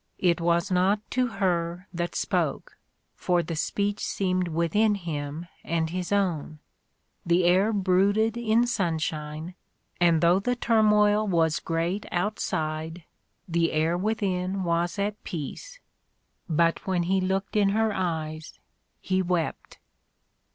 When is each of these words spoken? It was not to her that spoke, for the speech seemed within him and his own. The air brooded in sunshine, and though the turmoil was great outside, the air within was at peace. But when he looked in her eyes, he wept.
It 0.17 0.41
was 0.41 0.71
not 0.71 0.99
to 1.11 1.27
her 1.27 1.87
that 1.93 2.15
spoke, 2.15 2.75
for 3.13 3.43
the 3.43 3.55
speech 3.55 3.99
seemed 3.99 4.47
within 4.47 4.95
him 4.95 5.45
and 5.63 5.91
his 5.91 6.11
own. 6.11 6.57
The 7.23 7.43
air 7.43 7.71
brooded 7.71 8.35
in 8.35 8.65
sunshine, 8.65 9.53
and 9.99 10.19
though 10.21 10.39
the 10.39 10.55
turmoil 10.55 11.27
was 11.27 11.59
great 11.59 12.07
outside, 12.11 13.03
the 13.47 13.71
air 13.71 13.95
within 13.95 14.63
was 14.63 14.97
at 14.97 15.23
peace. 15.23 15.79
But 16.49 16.87
when 16.87 17.03
he 17.03 17.21
looked 17.21 17.55
in 17.55 17.69
her 17.69 17.93
eyes, 17.93 18.57
he 19.01 19.21
wept. 19.21 19.77